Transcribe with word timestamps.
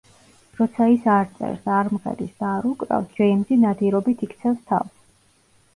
როცა 0.59 0.87
ის 0.93 1.05
არ 1.15 1.29
წერს, 1.35 1.69
არ 1.81 1.91
მღერის 1.97 2.33
და 2.41 2.49
არ 2.55 2.67
უკრავს, 2.71 3.13
ჯეიმზი 3.19 3.61
ნადირობით 3.67 4.27
იქცევს 4.31 4.67
თავს. 4.73 4.99